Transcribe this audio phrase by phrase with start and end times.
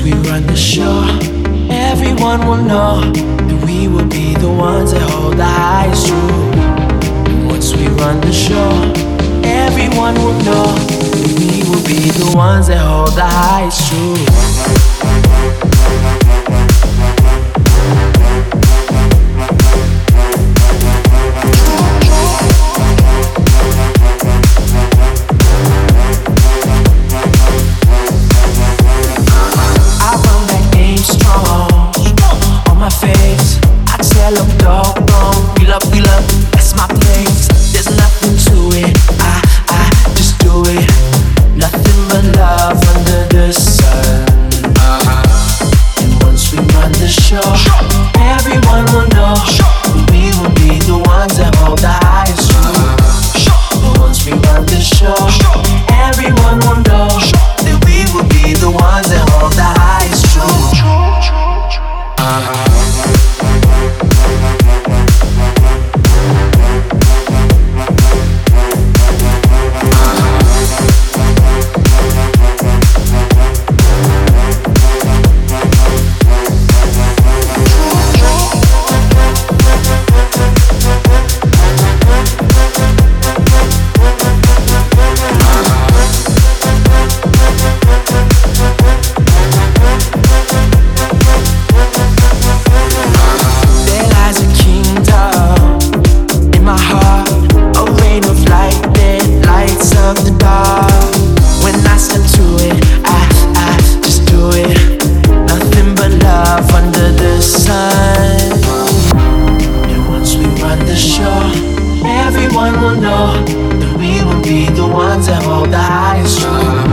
[0.00, 1.02] once we run the show,
[1.70, 7.46] everyone will know that we will be the ones that hold the highest truth.
[7.46, 8.70] Once we run the show,
[9.44, 14.59] everyone will know that we will be the ones that hold the highest truth.
[112.90, 113.44] will know
[113.78, 116.92] that we will be the ones that hold the highest strong.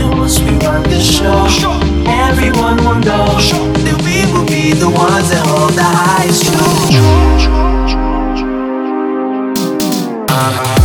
[0.00, 1.44] And once we run the show,
[2.06, 3.26] everyone will know
[3.84, 7.60] that we will be the ones that hold the highest strong.
[10.30, 10.79] Uh-huh.